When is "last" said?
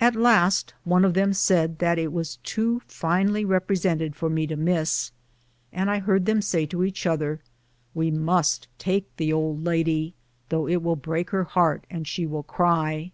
0.14-0.72